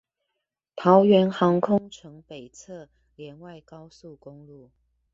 [0.75, 4.71] 桃園航空城北側聯外高速公路